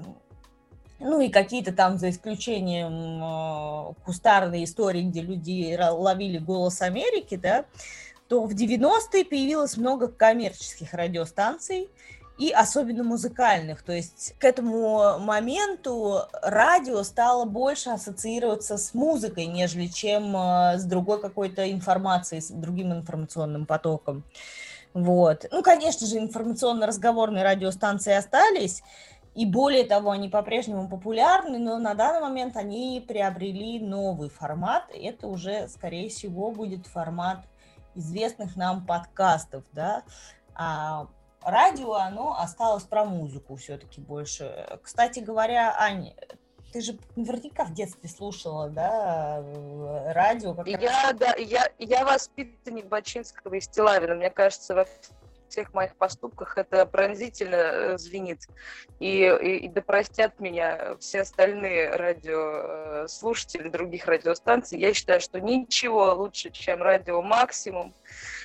ну 1.00 1.22
и 1.22 1.30
какие-то 1.30 1.74
там, 1.74 1.98
за 1.98 2.10
исключением 2.10 3.22
э, 3.22 3.94
кустарные 4.06 4.64
истории, 4.64 5.02
где 5.02 5.22
люди 5.22 5.78
ловили 5.78 6.38
голос 6.38 6.82
Америки, 6.82 7.36
да, 7.36 7.66
то 8.34 8.46
в 8.46 8.54
90-е 8.56 9.26
появилось 9.26 9.78
много 9.78 10.08
коммерческих 10.08 10.96
радиостанций, 10.96 11.88
и 12.40 12.50
особенно 12.50 13.04
музыкальных. 13.04 13.84
То 13.84 13.94
есть 13.94 14.34
к 14.40 14.44
этому 14.44 15.20
моменту 15.20 16.22
радио 16.42 17.04
стало 17.04 17.46
больше 17.46 17.92
ассоциироваться 17.92 18.78
с 18.78 18.96
музыкой, 18.96 19.46
нежели 19.46 19.86
чем 19.86 20.36
э, 20.36 20.80
с 20.80 20.84
другой 20.86 21.22
какой-то 21.22 21.72
информацией, 21.72 22.42
с 22.42 22.50
другим 22.50 22.92
информационным 22.92 23.68
потоком. 23.68 24.24
Вот. 24.96 25.46
Ну, 25.52 25.62
конечно 25.62 26.08
же, 26.08 26.18
информационно-разговорные 26.18 27.44
радиостанции 27.44 28.14
остались, 28.14 28.82
и 29.36 29.46
более 29.46 29.84
того, 29.84 30.10
они 30.10 30.28
по-прежнему 30.28 30.90
популярны, 30.90 31.60
но 31.60 31.78
на 31.78 31.94
данный 31.94 32.22
момент 32.22 32.58
они 32.58 33.06
приобрели 33.08 33.80
новый 33.80 34.30
формат. 34.30 34.86
Это 34.92 35.28
уже, 35.28 35.68
скорее 35.68 36.10
всего, 36.10 36.50
будет 36.50 36.88
формат 36.88 37.46
известных 37.96 38.56
нам 38.56 38.86
подкастов, 38.86 39.64
да. 39.72 40.04
А 40.56 41.08
радио, 41.42 41.94
оно 41.94 42.40
осталось 42.40 42.84
про 42.84 43.06
музыку 43.06 43.56
все-таки 43.56 44.02
больше. 44.02 44.80
Кстати 44.82 45.20
говоря, 45.20 45.76
Ань, 45.78 46.14
ты 46.72 46.82
же 46.82 46.98
наверняка 47.16 47.66
в 47.66 47.74
детстве 47.74 48.10
слушала, 48.10 48.70
да, 48.70 49.44
радио? 50.14 50.56
Как 50.56 50.68
я, 50.68 51.14
да, 51.14 51.36
я, 51.36 51.70
я 51.78 52.06
воспитанник 52.06 52.88
Бачинского 52.88 53.54
и 53.54 53.62
Стилавина. 53.62 54.16
Мне 54.16 54.30
кажется, 54.30 54.74
во 54.74 54.86
всех 55.54 55.74
моих 55.74 55.96
поступках 55.96 56.58
это 56.58 56.86
пронзительно 56.88 57.56
э, 57.56 57.98
звенит. 58.00 58.40
И, 59.00 59.20
и, 59.20 59.58
и 59.58 59.68
да 59.70 59.82
простят 59.82 60.40
меня 60.40 60.98
все 61.00 61.22
остальные 61.22 61.92
радиослушатели 61.92 63.70
других 63.70 64.08
радиостанций. 64.08 64.80
Я 64.80 64.96
считаю, 64.96 65.22
что 65.22 65.40
ничего 65.40 66.12
лучше, 66.16 66.50
чем 66.50 66.82
радио 66.82 67.22
«Максимум», 67.22 67.94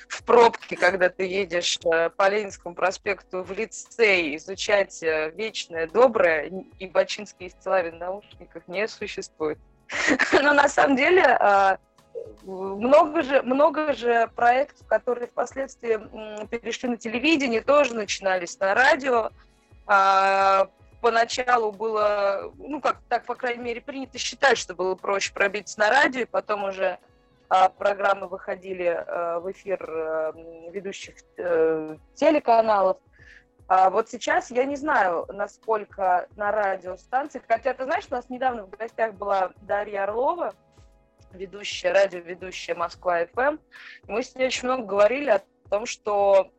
в 0.07 0.23
пробке, 0.23 0.75
когда 0.75 1.09
ты 1.09 1.25
едешь 1.25 1.79
э, 1.85 2.09
по 2.09 2.29
Ленинскому 2.29 2.75
проспекту 2.75 3.43
в 3.43 3.51
лицей, 3.51 4.35
изучать 4.35 5.01
э, 5.01 5.31
вечное, 5.31 5.87
доброе, 5.87 6.51
и 6.79 6.87
Бачинский 6.87 7.47
и 7.47 7.49
Стилавин 7.49 7.95
в 7.95 7.99
наушниках 7.99 8.67
не 8.67 8.87
существует. 8.87 9.57
Но 10.33 10.53
на 10.53 10.67
самом 10.67 10.95
деле 10.95 11.23
много 12.43 13.21
же, 13.21 13.41
много 13.41 13.93
же 13.93 14.29
проектов, 14.35 14.87
которые 14.87 15.27
впоследствии 15.27 15.99
перешли 16.47 16.89
на 16.89 16.97
телевидение, 16.97 17.61
тоже 17.61 17.93
начинались 17.93 18.59
на 18.59 18.73
радио. 18.73 19.31
А, 19.85 20.69
поначалу 21.01 21.71
было, 21.71 22.53
ну, 22.57 22.81
как 22.81 22.97
так, 23.09 23.25
по 23.25 23.35
крайней 23.35 23.63
мере, 23.63 23.81
принято 23.81 24.17
считать, 24.17 24.57
что 24.57 24.75
было 24.75 24.95
проще 24.95 25.33
пробиться 25.33 25.79
на 25.79 25.89
радио, 25.89 26.21
и 26.21 26.25
потом 26.25 26.65
уже 26.65 26.99
а, 27.49 27.69
программы 27.69 28.27
выходили 28.27 28.85
а, 28.85 29.39
в 29.39 29.51
эфир 29.51 29.83
а, 29.87 30.33
ведущих 30.71 31.15
а, 31.37 31.97
телеканалов. 32.15 32.97
А 33.67 33.91
вот 33.91 34.09
сейчас 34.09 34.49
я 34.49 34.65
не 34.65 34.75
знаю, 34.75 35.27
насколько 35.29 36.27
на 36.35 36.51
радиостанциях, 36.51 37.43
хотя 37.47 37.73
ты 37.75 37.83
знаешь, 37.83 38.05
у 38.09 38.13
нас 38.15 38.27
недавно 38.29 38.65
в 38.65 38.69
гостях 38.71 39.13
была 39.13 39.51
Дарья 39.61 40.03
Орлова, 40.03 40.53
ведущая, 41.33 41.91
радиоведущая 41.91 42.75
Москва-ФМ. 42.75 43.57
Мы 44.07 44.23
с 44.23 44.35
ней 44.35 44.47
очень 44.47 44.67
много 44.67 44.83
говорили 44.83 45.29
о 45.29 45.43
том, 45.69 45.85
что 45.85 46.51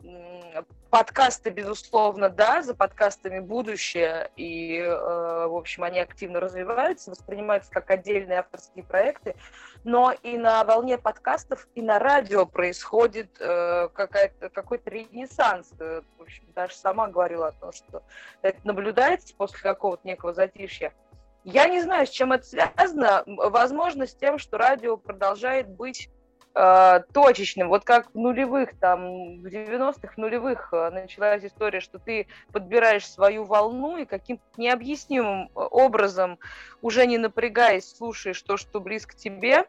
подкасты, 0.91 1.51
безусловно, 1.51 2.29
да, 2.29 2.63
за 2.63 2.75
подкастами 2.75 3.39
будущее, 3.39 4.31
и, 4.37 4.79
э, 4.79 5.47
в 5.47 5.57
общем, 5.57 5.85
они 5.85 6.01
активно 6.01 6.41
развиваются, 6.41 7.11
воспринимаются 7.11 7.71
как 7.71 7.91
отдельные 7.91 8.41
авторские 8.41 8.85
проекты, 8.85 9.37
но 9.85 10.13
и 10.23 10.37
на 10.37 10.65
волне 10.65 10.99
подкастов, 10.99 11.69
и 11.75 11.83
на 11.83 11.99
радио 11.99 12.45
происходит 12.45 13.31
э, 13.41 13.89
какой-то 13.89 14.91
ренессанс. 14.91 15.73
Э, 15.79 16.03
в 16.19 16.23
общем, 16.23 16.45
даже 16.55 16.75
сама 16.75 17.07
говорила 17.07 17.49
о 17.49 17.53
том, 17.53 17.73
что 17.73 18.03
это 18.43 18.59
наблюдается 18.65 19.35
после 19.37 19.61
какого-то 19.61 20.07
некого 20.07 20.35
затишья. 20.35 20.93
Я 21.45 21.69
не 21.69 21.81
знаю, 21.81 22.07
с 22.07 22.11
чем 22.11 22.33
это 22.33 22.45
связано. 22.45 23.23
Возможно, 23.27 24.07
с 24.07 24.15
тем, 24.15 24.39
что 24.39 24.59
радио 24.59 24.97
продолжает 24.97 25.69
быть 25.69 26.11
э, 26.55 27.01
точечным. 27.15 27.69
Вот 27.69 27.85
как 27.85 28.11
в 28.13 28.15
нулевых, 28.15 28.79
там, 28.79 29.41
в 29.41 29.47
90-х 29.47 30.15
нулевых 30.17 30.69
э, 30.73 30.91
началась 30.91 31.45
история, 31.45 31.81
что 31.81 31.99
ты 31.99 32.27
подбираешь 32.53 33.09
свою 33.09 33.45
волну 33.45 33.97
и 33.97 34.05
каким-то 34.05 34.43
необъяснимым 34.59 35.45
э, 35.45 35.49
образом, 35.55 36.39
уже 36.83 37.07
не 37.07 37.17
напрягаясь, 37.17 37.91
слушаешь 37.91 38.43
то, 38.43 38.59
что 38.59 38.81
близко 38.81 39.17
тебе. 39.17 39.65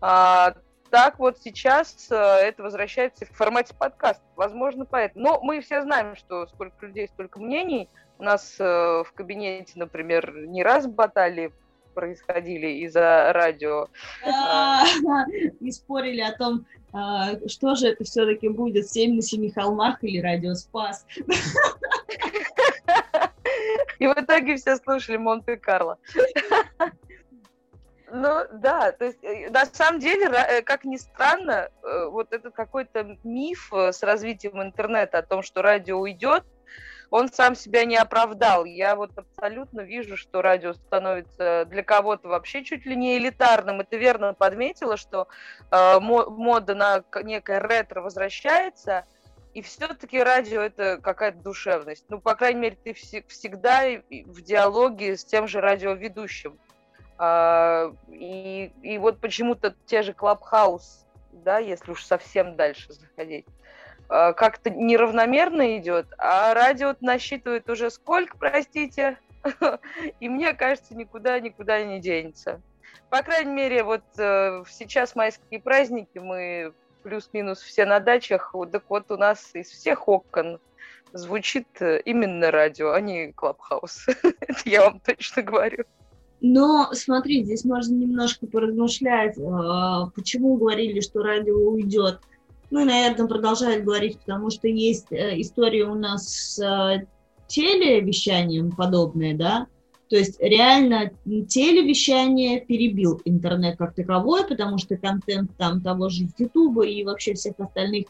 Э, 0.00 0.54
так 0.90 1.18
вот 1.18 1.38
сейчас 1.38 2.10
это 2.10 2.62
возвращается 2.62 3.24
в 3.24 3.30
формате 3.30 3.74
подкаста. 3.74 4.22
Возможно, 4.36 4.84
поэтому. 4.84 5.24
Но 5.24 5.40
мы 5.40 5.62
все 5.62 5.80
знаем, 5.80 6.16
что 6.16 6.46
сколько 6.48 6.84
людей, 6.84 7.08
столько 7.08 7.38
мнений– 7.38 7.88
у 8.22 8.24
нас 8.24 8.54
э, 8.60 8.64
в 8.64 9.12
кабинете, 9.14 9.72
например, 9.74 10.32
не 10.46 10.62
раз 10.62 10.86
баталии 10.86 11.52
происходили 11.92 12.84
из-за 12.84 13.32
радио. 13.32 13.88
А, 14.24 14.84
и 15.60 15.72
спорили 15.72 16.20
о 16.20 16.30
том, 16.30 16.64
а, 16.92 17.32
что 17.48 17.74
же 17.74 17.88
это 17.88 18.04
все-таки 18.04 18.48
будет, 18.48 18.88
«Семь 18.88 19.16
на 19.16 19.22
семи 19.22 19.50
холмах» 19.50 20.04
или 20.04 20.20
«Радио 20.20 20.54
Спас». 20.54 21.04
И 23.98 24.06
в 24.06 24.12
итоге 24.12 24.54
все 24.54 24.76
слушали 24.76 25.16
Монте-Карло. 25.16 25.98
Ну 28.12 28.36
да, 28.52 28.92
то 28.92 29.06
есть 29.06 29.18
э, 29.24 29.50
на 29.50 29.66
самом 29.66 29.98
деле, 29.98 30.26
э, 30.26 30.62
как 30.62 30.84
ни 30.84 30.96
странно, 30.96 31.70
вот 31.82 32.32
этот 32.32 32.54
какой-то 32.54 33.16
миф 33.24 33.72
с 33.72 34.00
развитием 34.02 34.62
интернета 34.62 35.18
о 35.18 35.22
том, 35.22 35.42
что 35.42 35.60
радио 35.62 35.98
уйдет, 35.98 36.44
он 37.12 37.30
сам 37.30 37.54
себя 37.54 37.84
не 37.84 37.96
оправдал. 37.96 38.64
Я 38.64 38.96
вот 38.96 39.10
абсолютно 39.18 39.82
вижу, 39.82 40.16
что 40.16 40.40
радио 40.40 40.72
становится 40.72 41.66
для 41.66 41.82
кого-то 41.82 42.28
вообще 42.28 42.64
чуть 42.64 42.86
ли 42.86 42.96
не 42.96 43.18
элитарным. 43.18 43.82
И 43.82 43.84
ты 43.84 43.98
верно 43.98 44.32
подметила, 44.32 44.96
что 44.96 45.28
э, 45.70 46.00
мода 46.00 46.74
на 46.74 47.04
некое 47.22 47.60
ретро 47.60 48.00
возвращается, 48.00 49.04
и 49.52 49.60
все-таки 49.60 50.22
радио 50.22 50.62
это 50.62 50.96
какая-то 51.02 51.36
душевность. 51.42 52.06
Ну, 52.08 52.18
по 52.18 52.34
крайней 52.34 52.60
мере, 52.60 52.78
ты 52.82 52.92
вс- 52.92 53.28
всегда 53.28 53.82
в 54.08 54.40
диалоге 54.40 55.18
с 55.18 55.24
тем 55.26 55.46
же 55.46 55.60
радиоведущим. 55.60 56.58
А, 57.18 57.92
и, 58.08 58.72
и 58.82 58.96
вот 58.96 59.20
почему-то 59.20 59.74
те 59.84 60.02
же 60.02 60.14
Клабхаус, 60.14 61.04
да, 61.30 61.58
если 61.58 61.90
уж 61.90 62.04
совсем 62.04 62.56
дальше 62.56 62.94
заходить, 62.94 63.44
как-то 64.12 64.68
неравномерно 64.68 65.78
идет, 65.78 66.06
а 66.18 66.52
радио 66.52 66.94
насчитывает 67.00 67.68
уже 67.70 67.90
сколько, 67.90 68.36
простите, 68.36 69.18
и 70.20 70.28
мне 70.28 70.52
кажется, 70.52 70.94
никуда-никуда 70.94 71.82
не 71.82 71.98
денется. 71.98 72.60
По 73.08 73.22
крайней 73.22 73.52
мере, 73.52 73.84
вот 73.84 74.02
э, 74.18 74.64
сейчас 74.68 75.14
майские 75.14 75.60
праздники, 75.60 76.18
мы 76.18 76.74
плюс-минус 77.02 77.60
все 77.60 77.86
на 77.86 78.00
дачах, 78.00 78.54
так 78.70 78.84
вот 78.88 79.10
у 79.10 79.16
нас 79.16 79.50
из 79.54 79.68
всех 79.68 80.08
окон 80.08 80.60
звучит 81.14 81.68
э, 81.80 82.00
именно 82.04 82.50
радио, 82.50 82.92
а 82.92 83.00
не 83.00 83.32
клабхаус. 83.32 84.08
Это 84.40 84.60
я 84.66 84.82
вам 84.84 85.00
точно 85.00 85.42
говорю. 85.42 85.84
Но 86.42 86.90
смотри, 86.92 87.44
здесь 87.44 87.64
можно 87.64 87.94
немножко 87.94 88.46
поразмышлять, 88.46 89.36
почему 90.14 90.56
говорили, 90.56 91.00
что 91.00 91.22
радио 91.22 91.56
уйдет– 91.56 92.20
ну 92.72 92.80
и, 92.80 92.84
наверное, 92.84 93.26
продолжают 93.26 93.84
говорить, 93.84 94.18
потому 94.18 94.48
что 94.48 94.66
есть 94.66 95.12
э, 95.12 95.38
история 95.40 95.84
у 95.84 95.94
нас 95.94 96.26
с 96.26 96.58
э, 96.58 97.06
телевещанием 97.46 98.72
подобное, 98.72 99.36
да, 99.36 99.66
то 100.08 100.16
есть 100.16 100.40
реально 100.40 101.10
телевещание 101.48 102.62
перебил 102.62 103.20
интернет 103.26 103.76
как 103.76 103.94
таковой, 103.94 104.46
потому 104.46 104.78
что 104.78 104.96
контент 104.96 105.54
там 105.58 105.82
того 105.82 106.08
же 106.08 106.28
Ютуба 106.38 106.86
и 106.86 107.04
вообще 107.04 107.34
всех 107.34 107.54
остальных 107.58 108.06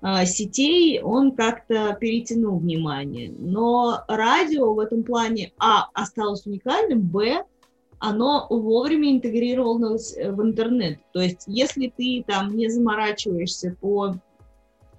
э, 0.00 0.24
сетей, 0.24 1.02
он 1.02 1.32
как-то 1.32 1.94
перетянул 2.00 2.58
внимание. 2.58 3.30
Но 3.38 4.00
радио 4.08 4.72
в 4.72 4.80
этом 4.80 5.02
плане, 5.02 5.52
а, 5.58 5.90
осталось 5.92 6.46
уникальным, 6.46 7.02
б, 7.02 7.44
оно 7.98 8.46
вовремя 8.50 9.12
интегрировалось 9.12 10.16
э, 10.16 10.30
в 10.30 10.42
интернет. 10.42 11.00
То 11.12 11.20
есть, 11.20 11.44
если 11.46 11.92
ты 11.96 12.24
там 12.26 12.56
не 12.56 12.68
заморачиваешься 12.68 13.76
по 13.80 14.16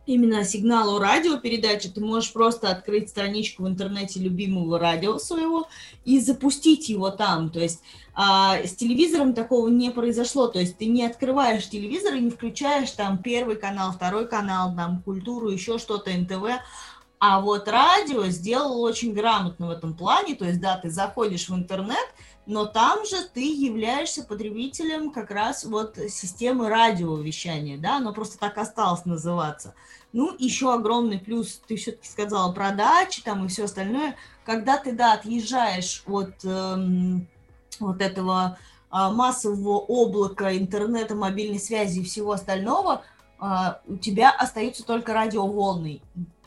именно 0.08 0.44
сигналу 0.46 1.00
радиопередачи, 1.00 1.90
ты 1.90 2.00
можешь 2.00 2.32
просто 2.32 2.72
открыть 2.72 3.10
страничку 3.10 3.64
в 3.64 3.68
интернете 3.68 4.22
любимого 4.22 4.80
радио 4.80 5.20
своего 5.20 5.68
и 6.06 6.20
запустить 6.20 6.90
его 6.90 7.12
там. 7.12 7.50
То 7.50 7.60
есть 7.60 7.84
а, 8.16 8.58
с 8.64 8.74
телевизором 8.76 9.34
такого 9.34 9.68
не 9.68 9.92
произошло. 9.92 10.48
То 10.48 10.60
есть 10.60 10.78
ты 10.78 10.88
не 10.88 11.06
открываешь 11.06 11.70
телевизор 11.70 12.16
и 12.16 12.22
не 12.22 12.32
включаешь 12.32 12.90
там 12.92 13.18
первый 13.18 13.58
канал, 13.58 13.92
второй 13.92 14.28
канал, 14.28 14.74
там 14.76 15.04
культуру, 15.04 15.50
еще 15.50 15.78
что-то, 15.78 16.10
НТВ, 16.10 16.62
А 17.20 17.42
вот 17.42 17.68
радио 17.68 18.26
сделал 18.28 18.82
очень 18.82 19.14
грамотно 19.14 19.68
в 19.68 19.72
этом 19.72 19.94
плане, 19.94 20.36
то 20.36 20.46
есть, 20.46 20.62
да, 20.62 20.78
ты 20.78 20.90
заходишь 20.90 21.50
в 21.50 21.56
интернет, 21.56 22.08
но 22.48 22.66
там 22.66 23.06
же 23.06 23.18
ты 23.34 23.42
являешься 23.42 24.24
потребителем 24.24 25.12
как 25.12 25.32
раз 25.32 25.66
вот 25.66 25.98
системы 26.10 26.70
радиовещания, 26.70 27.78
да, 27.78 27.98
оно 27.98 28.14
просто 28.14 28.40
так 28.40 28.58
осталось 28.58 29.04
называться. 29.06 29.76
Ну, 30.14 30.34
еще 30.40 30.74
огромный 30.74 31.20
плюс, 31.20 31.62
ты 31.68 31.76
все-таки 31.76 32.08
сказала 32.08 32.54
про 32.54 32.72
дачи 32.72 33.22
там 33.22 33.46
и 33.46 33.50
все 33.50 33.66
остальное, 33.66 34.16
когда 34.46 34.78
ты, 34.78 34.94
да, 34.94 35.14
отъезжаешь 35.14 36.04
от 36.08 36.34
эм, 36.46 37.28
вот 37.82 38.02
этого 38.02 38.58
э, 38.94 39.10
массового 39.12 39.80
облака 39.80 40.58
интернета, 40.58 41.16
мобильной 41.16 41.60
связи 41.60 42.00
и 42.00 42.06
всего 42.06 42.32
остального, 42.32 43.04
э, 43.42 43.46
у 43.88 43.98
тебя 43.98 44.32
остаются 44.32 44.86
только 44.86 45.14
радиоволны. 45.14 46.02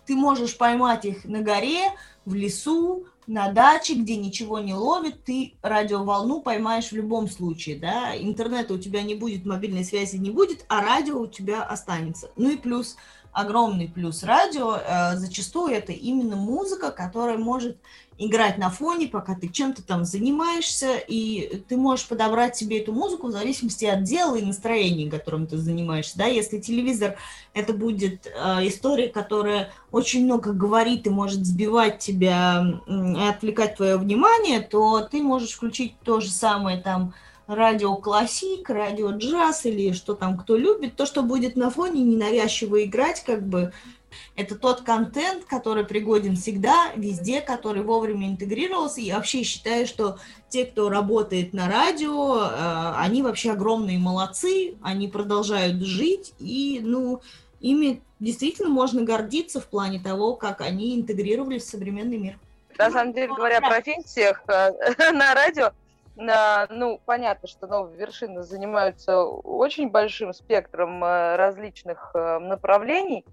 Ты 0.07 0.15
можешь 0.17 0.57
поймать 0.57 1.05
их 1.05 1.27
на 1.27 1.43
горе, 1.43 1.93
в 2.25 2.35
лесу, 2.35 3.05
на 3.27 3.53
даче, 3.53 3.95
где 3.95 4.17
ничего 4.17 4.59
не 4.59 4.75
ловит, 4.75 5.25
ты 5.25 5.55
радиоволну 5.63 6.41
поймаешь 6.41 6.91
в 6.91 6.97
любом 6.97 7.29
случае, 7.29 7.79
да, 7.79 8.17
интернета 8.17 8.75
у 8.75 8.79
тебя 8.79 9.03
не 9.03 9.15
будет, 9.15 9.47
мобильной 9.47 9.85
связи 9.85 10.17
не 10.17 10.31
будет, 10.31 10.65
а 10.69 10.81
радио 10.81 11.21
у 11.21 11.27
тебя 11.27 11.63
останется. 11.63 12.31
Ну 12.37 12.51
и 12.51 12.57
плюс, 12.57 12.97
огромный 13.33 13.89
плюс 13.89 14.23
радио, 14.23 14.77
э, 14.77 15.17
зачастую 15.17 15.73
это 15.73 15.93
именно 15.93 16.37
музыка, 16.37 16.91
которая 16.91 17.39
может 17.39 17.77
играть 18.19 18.59
на 18.59 18.69
фоне, 18.69 19.07
пока 19.07 19.35
ты 19.35 19.49
чем-то 19.49 19.83
там 19.83 20.05
занимаешься, 20.05 20.97
и 20.97 21.63
ты 21.69 21.77
можешь 21.77 22.07
подобрать 22.07 22.55
себе 22.55 22.81
эту 22.81 22.93
музыку 22.93 23.29
в 23.29 23.33
зависимости 23.33 23.87
от 23.87 24.03
дела 24.03 24.37
и 24.37 24.45
настроения, 24.45 25.11
которым 25.11 25.47
ты 25.47 25.57
занимаешься, 25.57 26.19
да, 26.19 26.27
если 26.27 26.61
телевизор 26.61 27.17
это 27.55 27.73
будет 27.73 28.27
э, 28.27 28.69
история, 28.69 29.09
которая 29.09 29.73
очень 29.91 30.25
много 30.27 30.53
говорит 30.53 31.07
и 31.07 31.11
может 31.11 31.47
сбивать 31.47 31.99
тебя 31.99 32.81
и 32.87 33.29
отвлекать 33.29 33.77
твое 33.77 33.97
внимание, 33.97 34.61
то 34.61 35.01
ты 35.01 35.23
можешь 35.23 35.53
включить 35.53 35.95
то 36.05 36.21
же 36.21 36.31
самое 36.31 36.79
там 36.79 37.15
радио 37.51 37.97
классик, 37.97 38.69
радио 38.71 39.11
джаз 39.11 39.67
или 39.67 39.93
что 39.93 40.15
там 40.15 40.39
кто 40.39 40.57
любит, 40.57 40.97
то, 40.97 41.07
что 41.07 41.23
будет 41.23 41.57
на 41.57 41.71
фоне 41.71 42.03
ненавязчиво 42.03 42.85
играть, 42.85 43.23
как 43.25 43.47
бы 43.47 43.73
это 44.37 44.57
тот 44.57 44.83
контент, 44.83 45.45
который 45.45 45.85
пригоден 45.85 46.37
всегда, 46.37 46.91
везде, 46.97 47.41
который 47.41 47.83
вовремя 47.83 48.29
интегрировался. 48.29 49.01
И 49.01 49.13
вообще 49.13 49.43
считаю, 49.43 49.87
что 49.87 50.19
те, 50.49 50.65
кто 50.65 50.89
работает 50.89 51.53
на 51.53 51.69
радио, 51.69 52.45
э, 52.45 52.93
они 52.97 53.23
вообще 53.23 53.53
огромные 53.53 53.99
молодцы, 53.99 54.75
они 54.83 55.09
продолжают 55.09 55.83
жить, 55.83 56.33
и, 56.39 56.81
ну, 56.83 57.21
ими 57.61 58.03
действительно 58.19 58.69
можно 58.69 59.03
гордиться 59.03 59.61
в 59.61 59.67
плане 59.67 60.01
того, 60.01 60.35
как 60.35 60.61
они 60.61 60.97
интегрировались 60.97 61.65
в 61.65 61.71
современный 61.71 62.19
мир. 62.19 62.39
На 62.79 62.91
самом 62.91 63.13
деле, 63.13 63.29
говоря 63.29 63.59
о 63.59 63.61
профессиях 63.61 64.43
э, 64.49 65.13
на 65.13 65.35
радио, 65.35 65.73
ну, 66.71 67.01
понятно, 67.05 67.49
что 67.49 67.67
новые 67.67 67.99
вершины 67.99 68.43
занимаются 68.43 69.23
очень 69.23 69.89
большим 69.89 70.33
спектром 70.33 71.03
э, 71.03 71.37
различных 71.37 72.13
направлений, 72.15 73.25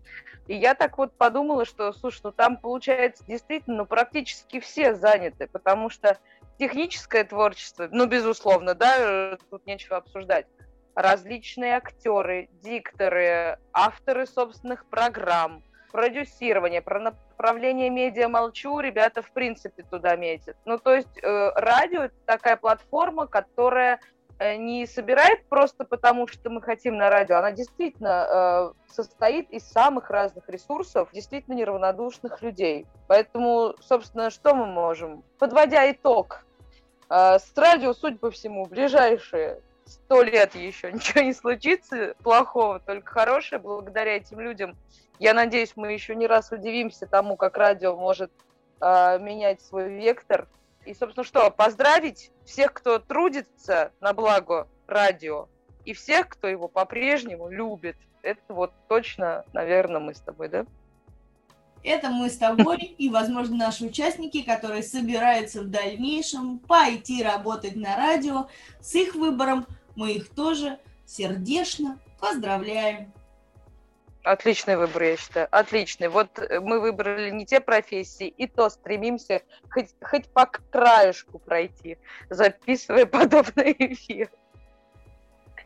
и 0.48 0.56
я 0.56 0.76
так 0.76 0.98
вот 0.98 1.14
подумала, 1.14 1.66
что, 1.66 1.92
слушай, 1.92 2.22
ну 2.24 2.32
там 2.32 2.58
получается 2.58 3.26
действительно, 3.26 3.78
ну 3.78 3.86
практически 3.86 4.60
все 4.60 4.96
заняты, 4.96 5.48
потому 5.48 5.90
что 5.90 6.18
техническое 6.58 7.24
творчество, 7.26 7.90
ну 7.92 8.08
безусловно, 8.08 8.74
да, 8.74 9.38
тут 9.50 9.66
нечего 9.66 9.98
обсуждать. 9.98 10.48
Различные 10.96 11.76
актеры, 11.76 12.50
дикторы, 12.64 13.60
авторы 13.72 14.26
собственных 14.26 14.86
программ, 14.88 15.64
продюсирование, 15.92 16.82
про 16.82 17.00
направление 17.00 17.90
медиа 17.90 18.28
молчу, 18.28 18.80
ребята 18.80 19.22
в 19.22 19.32
принципе 19.32 19.84
туда 19.84 20.16
метят. 20.16 20.58
Ну 20.66 20.78
то 20.78 20.94
есть 20.94 21.18
э, 21.22 21.52
радио 21.56 22.04
это 22.04 22.16
такая 22.26 22.58
платформа, 22.58 23.28
которая 23.28 24.00
Э, 24.40 24.56
не 24.56 24.86
собирает 24.86 25.46
просто 25.48 25.84
потому, 25.84 26.28
что 26.28 26.50
мы 26.50 26.62
хотим 26.62 26.98
на 26.98 27.10
радио. 27.10 27.38
Она 27.38 27.52
действительно 27.52 28.74
э, 28.88 28.94
состоит 28.94 29.50
из 29.50 29.64
самых 29.64 30.12
разных 30.12 30.48
ресурсов, 30.48 31.10
действительно 31.12 31.56
неравнодушных 31.56 32.42
людей. 32.44 32.86
Поэтому, 33.08 33.74
собственно, 33.82 34.30
что 34.30 34.54
мы 34.54 34.68
можем? 34.68 35.24
Подводя 35.40 35.90
итог, 35.92 36.46
э, 37.10 37.40
с 37.40 37.52
радио, 37.56 37.94
судя 37.94 38.18
по 38.18 38.30
всему, 38.30 38.66
ближайшие 38.68 39.60
сто 39.86 40.22
лет 40.22 40.54
еще 40.54 40.92
ничего 40.92 41.22
не 41.22 41.34
случится 41.34 42.14
плохого, 42.22 42.80
только 42.80 43.12
хорошее. 43.12 43.60
Благодаря 43.60 44.18
этим 44.18 44.40
людям, 44.40 44.76
я 45.20 45.34
надеюсь, 45.34 45.74
мы 45.76 45.94
еще 45.94 46.16
не 46.16 46.28
раз 46.28 46.52
удивимся 46.52 47.08
тому, 47.08 47.38
как 47.38 47.58
радио 47.58 47.96
может 47.96 48.32
э, 48.82 49.20
менять 49.20 49.62
свой 49.62 49.90
вектор 49.90 50.48
и, 50.86 50.94
собственно, 50.94 51.24
что, 51.24 51.52
поздравить 51.52 52.32
всех, 52.46 52.74
кто 52.74 53.00
трудится 53.00 53.92
на 54.00 54.14
благо 54.14 54.68
радио, 54.88 55.50
и 55.86 55.94
всех, 55.94 56.30
кто 56.30 56.48
его 56.48 56.68
по-прежнему 56.68 57.50
любит. 57.50 57.96
Это 58.22 58.54
вот 58.54 58.72
точно, 58.88 59.46
наверное, 59.54 60.02
мы 60.02 60.14
с 60.14 60.20
тобой, 60.20 60.50
да? 60.50 60.66
Это 61.84 62.10
мы 62.10 62.30
с 62.30 62.38
тобой 62.38 62.78
и, 62.78 63.10
возможно, 63.10 63.56
наши 63.56 63.86
участники, 63.86 64.42
которые 64.42 64.84
собираются 64.84 65.62
в 65.62 65.70
дальнейшем 65.70 66.60
пойти 66.60 67.24
работать 67.24 67.76
на 67.76 67.96
радио. 67.96 68.48
С 68.82 68.96
их 68.96 69.16
выбором 69.16 69.66
мы 69.96 70.12
их 70.12 70.30
тоже 70.36 70.80
сердечно 71.06 72.00
поздравляем. 72.20 73.14
Отличный 74.32 74.76
выбор, 74.76 75.04
я 75.04 75.18
считаю. 75.18 75.48
Отличный. 75.52 76.10
Вот 76.10 76.38
э, 76.40 76.60
мы 76.60 76.80
выбрали 76.80 77.30
не 77.30 77.46
те 77.46 77.60
профессии, 77.60 78.28
и 78.28 78.48
то 78.48 78.70
стремимся 78.70 79.42
хоть, 79.70 79.90
хоть 80.02 80.28
по 80.28 80.46
краешку 80.46 81.40
пройти, 81.40 81.98
записывая 82.30 83.06
подобный 83.08 83.76
эфир. 83.78 84.30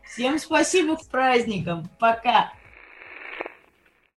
Всем 0.04 0.38
спасибо 0.38 0.96
с 0.96 1.06
праздником. 1.06 1.88
Пока. 1.98 2.52